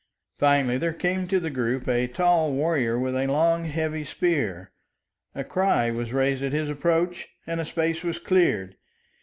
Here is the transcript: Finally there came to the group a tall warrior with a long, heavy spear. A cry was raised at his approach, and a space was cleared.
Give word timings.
Finally 0.39 0.79
there 0.79 0.93
came 0.93 1.27
to 1.27 1.39
the 1.39 1.51
group 1.51 1.87
a 1.87 2.07
tall 2.07 2.51
warrior 2.53 2.97
with 2.97 3.15
a 3.15 3.27
long, 3.27 3.65
heavy 3.65 4.03
spear. 4.03 4.71
A 5.35 5.43
cry 5.43 5.91
was 5.91 6.11
raised 6.11 6.41
at 6.43 6.53
his 6.53 6.69
approach, 6.69 7.27
and 7.45 7.59
a 7.61 7.65
space 7.65 8.03
was 8.03 8.17
cleared. 8.17 8.77